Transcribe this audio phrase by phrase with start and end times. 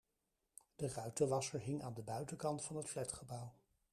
[0.75, 3.53] De ruitenwasser hing aan de buitenkant van het flatgebouw.